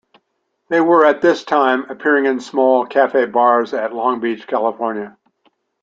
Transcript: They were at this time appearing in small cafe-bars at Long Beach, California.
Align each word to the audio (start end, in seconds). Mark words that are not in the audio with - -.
They 0.69 0.81
were 0.81 1.05
at 1.05 1.21
this 1.21 1.43
time 1.43 1.85
appearing 1.87 2.25
in 2.25 2.39
small 2.39 2.87
cafe-bars 2.87 3.71
at 3.75 3.93
Long 3.93 4.19
Beach, 4.19 4.47
California. 4.47 5.15